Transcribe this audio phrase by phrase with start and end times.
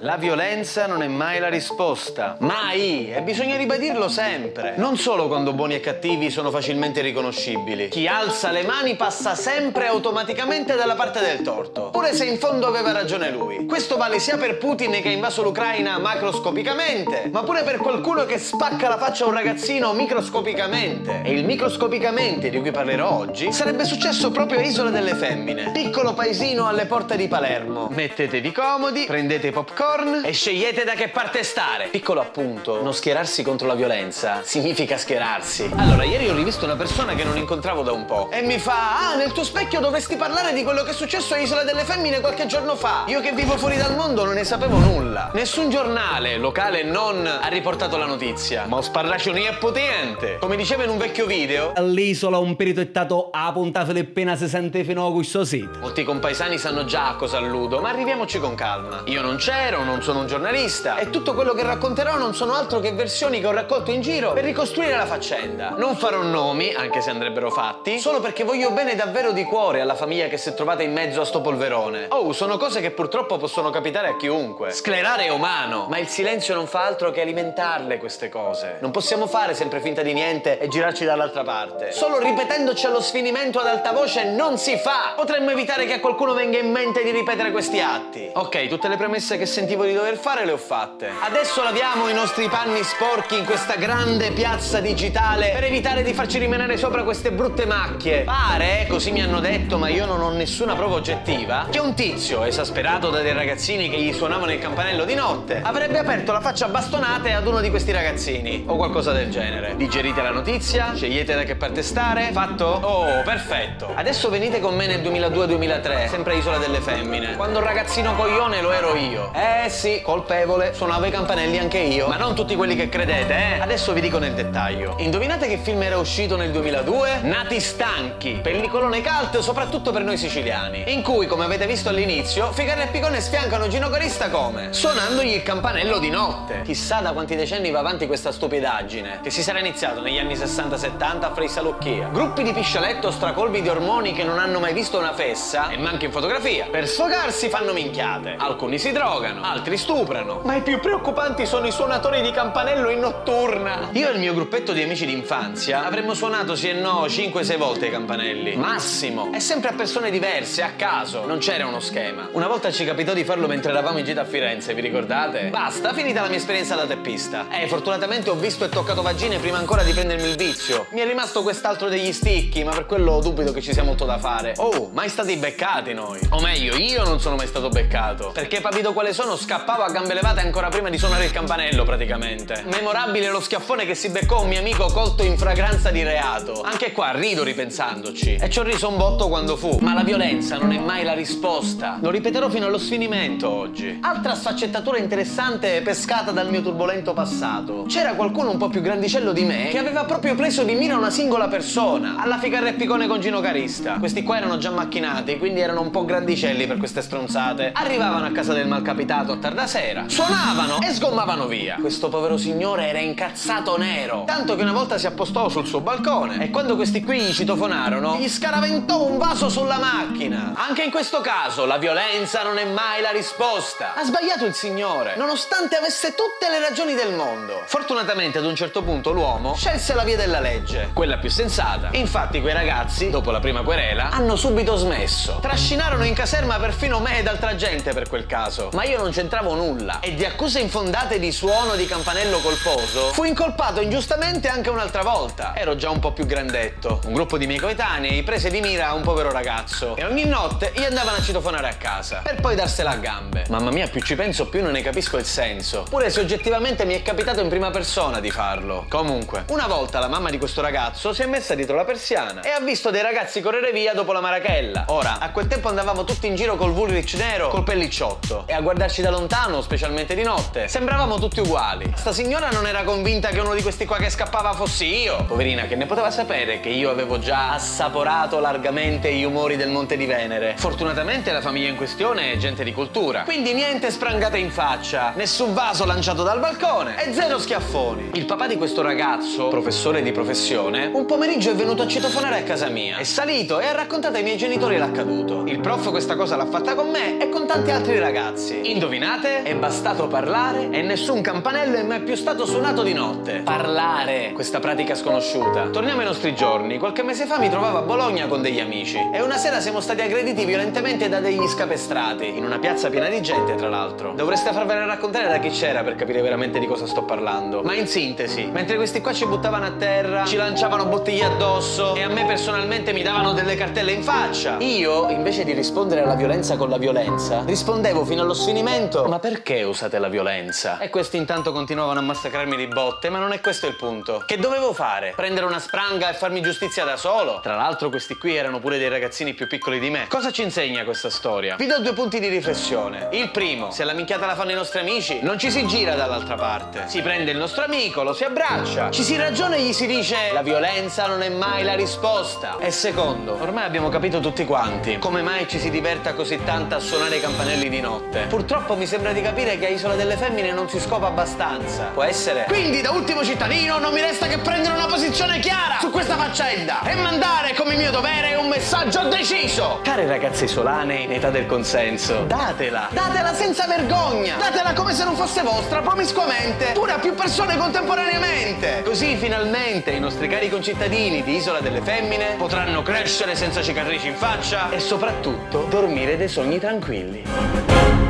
[0.00, 2.36] La violenza non è mai la risposta.
[2.38, 3.12] Mai!
[3.12, 4.74] E bisogna ribadirlo sempre.
[4.76, 7.88] Non solo quando buoni e cattivi sono facilmente riconoscibili.
[7.88, 11.90] Chi alza le mani passa sempre automaticamente dalla parte del torto.
[11.90, 13.66] Pure se in fondo aveva ragione lui.
[13.66, 18.38] Questo vale sia per Putin che ha invaso l'Ucraina macroscopicamente, ma pure per qualcuno che
[18.38, 21.22] spacca la faccia a un ragazzino microscopicamente.
[21.24, 26.14] E il microscopicamente di cui parlerò oggi sarebbe successo proprio a Isola delle Femmine, piccolo
[26.14, 27.88] paesino alle porte di Palermo.
[27.90, 29.52] Mettetevi comodi, prendete i
[29.88, 31.88] popcorn e scegliete da che parte stare.
[31.88, 35.70] Piccolo appunto, non schierarsi contro la violenza significa schierarsi.
[35.76, 39.08] Allora, ieri ho rivisto una persona che non incontravo da un po' e mi fa:
[39.08, 42.20] "Ah, nel tuo specchio dovresti parlare di quello che è successo a Isola delle Femmine
[42.20, 43.04] qualche giorno fa.
[43.06, 45.30] Io che vivo fuori dal mondo non ne sapevo nulla.
[45.32, 48.66] Nessun giornale, locale e non, ha riportato la notizia.
[48.66, 50.36] Ma ho sparracioni è potente.
[50.38, 54.48] Come diceva in un vecchio video, All'isola un perito è stato a punta filippina si
[54.48, 55.78] sente fino a questo sito.
[55.80, 59.02] Molti compaesani sanno già a cosa alludo, ma arriviamoci con calma.
[59.06, 62.80] Io non c'ero, non sono un giornalista e tutto quello che racconterò non sono altro
[62.80, 65.74] che versioni che ho raccolto in giro per ricostruire la faccenda.
[65.76, 69.94] Non farò nomi, anche se andrebbero fatti, solo perché voglio bene davvero di cuore alla
[69.94, 72.06] famiglia che si è trovata in mezzo a sto polverone.
[72.10, 74.70] Oh, sono cose che purtroppo possono capitare a chiunque.
[74.70, 78.78] Sclerare è umano, ma il silenzio non fa altro che alimentarle queste cose.
[78.80, 81.92] Non possiamo fare sempre finta di niente e girarci dall'altra parte.
[81.92, 85.14] Solo ripetendoci allo sfinimento ad alta voce non si fa.
[85.16, 88.30] Potremmo evitare che a qualcuno venga in mente di ripetere questi atti.
[88.34, 91.10] Ok, tutte le premesse che sentivo di dover fare le ho fatte.
[91.26, 96.38] Adesso laviamo i nostri panni sporchi in questa grande piazza digitale per evitare di farci
[96.38, 98.22] rimanere sopra queste brutte macchie.
[98.22, 102.44] Pare, così mi hanno detto, ma io non ho nessuna prova oggettiva, che un tizio,
[102.44, 106.64] esasperato da dei ragazzini che gli suonavano il campanello di notte, avrebbe aperto la faccia
[106.64, 109.76] a bastonate ad uno di questi ragazzini o qualcosa del genere.
[109.76, 110.94] Digerite la notizia?
[110.94, 112.30] Scegliete da che parte stare?
[112.32, 112.64] Fatto?
[112.64, 113.92] Oh, perfetto.
[113.94, 117.36] Adesso venite con me nel 2002-2003, sempre Isola delle Femmine.
[117.36, 119.30] Quando ragazzino coglione lo ero io.
[119.34, 122.06] Eh sì, colpevole, suonavo i campanelli anche io.
[122.06, 123.60] Ma non tutti quelli che credete, eh?
[123.60, 124.94] Adesso vi dico nel dettaglio.
[124.98, 127.20] Indovinate che film era uscito nel 2002?
[127.22, 130.84] Nati stanchi, pellicolone cult soprattutto per noi siciliani.
[130.92, 134.72] In cui, come avete visto all'inizio, Figaro e Picone sfiancano Gino Carista come?
[134.72, 136.62] Suonandogli il campanello di notte.
[136.62, 141.22] Chissà da quanti decenni va avanti questa stupidaggine, che si sarà iniziato negli anni 60-70
[141.22, 142.08] a Frei Salucchia.
[142.08, 146.04] Gruppi di piscialetto stracolvi di ormoni che non hanno mai visto una fessa, e manca
[146.04, 146.66] in fotografia.
[146.70, 148.36] Per sfogarsi fanno minchiate.
[148.38, 150.40] Alcuni si drogano, altri stuprano.
[150.44, 153.88] Ma i più preoccupanti sono i suonatori di campanello in notturna.
[153.92, 157.86] Io e il mio gruppetto di amici d'infanzia avremmo suonato sì e no 5-6 volte
[157.86, 158.56] i campanelli.
[158.56, 159.32] Massimo.
[159.32, 161.24] E sempre a persone diverse, a caso.
[161.24, 162.28] Non c'era uno schema.
[162.32, 165.48] Una volta ci capitò di farlo mentre eravamo in gita a Firenze, vi ricordate?
[165.48, 167.46] Basta, finita la mia esperienza da teppista.
[167.50, 170.86] Eh, fortunatamente ho visto e toccato vagine prima ancora di prendermi il vizio.
[170.90, 174.18] Mi è rimasto quest'altro degli sticchi, ma per quello dubito che ci sia molto da
[174.18, 174.54] fare.
[174.58, 176.20] Oh, mai stati beccati noi.
[176.30, 178.30] O meglio, io non sono mai stato beccato.
[178.32, 182.64] Perché papito quale sono, scappavo a gambe levate ancora prima di suonare il campanello, praticamente.
[182.66, 186.60] Memorabile lo schiaffone che si beccò un mio amico colto in fragranza di reato.
[186.62, 188.34] Anche qua rido ripensandoci.
[188.34, 189.78] E ci ho riso un botto quando fu.
[189.80, 191.98] Ma la violenza non è mai la risposta.
[192.00, 193.98] Lo ripeterò fino allo sfinimento oggi.
[194.02, 197.84] Altra sfaccettatura interessante pescata dal mio turbolento passato.
[197.88, 201.10] C'era qualcuno un po' più grandicello di me che aveva proprio preso di mira una
[201.10, 202.16] singola persona.
[202.18, 203.94] Alla ficarra e picone con Gino Carista.
[203.98, 207.70] Questi qua erano già macchinati, quindi erano un po' grandicelli per queste stronzate.
[207.72, 211.76] Arrivavano a casa del malcapitato a tarda sera, suonavano e sgommavano via.
[211.80, 214.24] Questo povero signore era incazzato nero.
[214.26, 218.28] Tanto che una volta si appostò sul suo balcone e quando questi qui citofonarono, gli
[218.28, 220.52] scaraventò un vaso sulla macchina.
[220.56, 223.94] Anche in questo caso la violenza non è mai la risposta.
[223.94, 227.62] Ha sbagliato il signore, nonostante avesse tutte le ragioni del mondo.
[227.66, 231.88] Fortunatamente ad un certo punto l'uomo scelse la via della legge, quella più sensata.
[231.92, 235.38] Infatti quei ragazzi, dopo la prima querela, hanno subito smesso.
[235.40, 238.70] Trascinarono in caserma perfino me ed altra gente per quel caso.
[238.72, 239.98] Ma io non c'entravo nulla.
[239.98, 245.56] E di accuse infondate di suono di campanello colposo, fu incolpato ingiustamente anche un'altra volta.
[245.56, 247.00] Ero già un po' più grandetto.
[247.04, 250.84] Un gruppo di miei coetanei prese di mira un povero ragazzo e ogni notte gli
[250.84, 253.44] andavano a citofonare a casa per poi darsela a gambe.
[253.48, 255.84] Mamma mia, più ci penso, più non ne capisco il senso.
[255.90, 258.86] Pure se oggettivamente mi è capitato in prima persona di farlo.
[258.88, 262.50] Comunque, una volta la mamma di questo ragazzo si è messa dietro la persiana e
[262.50, 264.84] ha visto dei ragazzi correre via dopo la marachella.
[264.90, 268.60] Ora, a quel tempo andavamo tutti in giro col Woolrich nero, col pellicciotto e a
[268.60, 271.92] guardarci da lontano, specialmente di notte, sembravamo tutti uguali.
[271.96, 275.24] Sta signora non era convinta che uno di questi qua che scappava fossi io.
[275.26, 279.96] Poverina, che ne poteva sapere che io avevo già assaporato largamente gli umori del Monte
[279.96, 280.54] di Venere.
[280.56, 283.22] Fortunatamente la famiglia in questione è gente di cultura.
[283.22, 288.10] Quindi niente sprangate in faccia, nessun vaso lanciato dal balcone e zero schiaffoni.
[288.14, 292.42] Il papà di questo ragazzo, professore di professione, un pomeriggio è venuto a citofonare a
[292.42, 292.98] casa mia.
[292.98, 295.44] È salito e ha raccontato ai miei genitori l'accaduto.
[295.46, 298.70] Il prof questa cosa l'ha fatta con me e con tanti altri ragazzi.
[298.88, 299.42] Indovinate?
[299.42, 303.42] È bastato parlare e nessun campanello è mai più stato suonato di notte.
[303.44, 305.68] Parlare, questa pratica sconosciuta.
[305.68, 306.78] Torniamo ai nostri giorni.
[306.78, 310.00] Qualche mese fa mi trovavo a Bologna con degli amici e una sera siamo stati
[310.00, 314.14] aggrediti violentemente da degli scapestrati, in una piazza piena di gente, tra l'altro.
[314.16, 317.60] Dovreste farvene raccontare da chi c'era per capire veramente di cosa sto parlando.
[317.62, 322.02] Ma in sintesi, mentre questi qua ci buttavano a terra, ci lanciavano bottiglie addosso e
[322.02, 326.56] a me personalmente mi davano delle cartelle in faccia, io, invece di rispondere alla violenza
[326.56, 330.78] con la violenza, rispondevo fino allo sfinimento: Ma perché usate la violenza?
[330.78, 334.22] E questi intanto continuavano a massacrarmi di botte, ma non è questo il punto.
[334.24, 335.14] Che dovevo fare?
[335.16, 337.40] Prendere una spranga e farmi giustizia da solo?
[337.42, 340.06] Tra l'altro, questi qui erano pure dei ragazzini più piccoli di me.
[340.08, 341.56] Cosa ci insegna questa storia?
[341.56, 343.08] Vi do due punti di riflessione.
[343.10, 346.36] Il primo, se la minchiata la fanno i nostri amici, non ci si gira dall'altra
[346.36, 346.84] parte.
[346.86, 350.30] Si prende il nostro amico, lo si abbraccia, ci si ragiona e gli si dice:
[350.32, 352.58] La violenza non è mai la risposta.
[352.58, 356.78] E secondo, ormai abbiamo capito tutti quanti come mai ci si diverta così tanto a
[356.78, 358.26] suonare i campanelli di notte.
[358.28, 361.90] Purtroppo mi sembra di capire che a Isola delle Femmine non si scopa abbastanza.
[361.94, 362.44] Può essere?
[362.48, 366.82] Quindi, da ultimo cittadino, non mi resta che prendere una posizione chiara su questa faccenda
[366.82, 369.80] e mandare come mio dovere un messaggio deciso.
[369.82, 375.14] Care ragazze isolane in età del consenso, datela, datela senza vergogna, datela come se non
[375.14, 378.82] fosse vostra, promiscuamente, pure a più persone contemporaneamente.
[378.84, 384.14] Così finalmente i nostri cari concittadini di Isola delle Femmine potranno crescere senza cicatrici in
[384.14, 388.07] faccia e soprattutto dormire dei sogni tranquilli.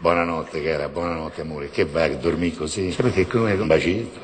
[0.00, 1.68] Buonanotte cara, buonanotte amore.
[1.68, 2.94] Che vai a dormire così?
[2.96, 4.18] Perché come un bacetto?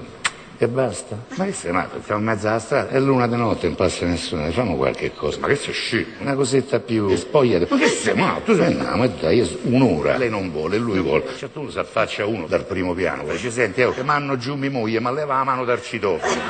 [0.57, 1.19] E basta?
[1.37, 2.01] Ma che sei matto?
[2.01, 5.39] Stiamo in mezzo alla strada, è l'una di notte, non passa nessuno, facciamo qualche cosa.
[5.41, 6.07] Ma che sei scemo?
[6.21, 7.67] Una cosetta più spogliata.
[7.69, 8.53] Ma che sei matto?
[8.53, 10.17] Tu sei andiamo e dai, io- un'ora.
[10.17, 11.25] Lei non vuole, lui vuole.
[11.37, 14.71] Cioè tu si affaccia uno dal primo piano, dice senti, oh, che manno giù mia
[14.71, 16.41] moglie, ma leva la mano dal citofono.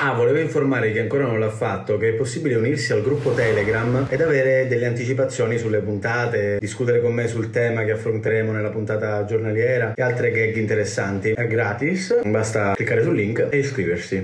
[0.00, 4.06] Ah, volevo informare chi ancora non l'ha fatto che è possibile unirsi al gruppo Telegram
[4.08, 9.24] ed avere delle anticipazioni sulle puntate, discutere con me sul tema che affronteremo nella puntata
[9.24, 11.32] giornaliera e altre gag interessanti.
[11.32, 14.16] È gratis, basta cliccare sul link e iscriversi.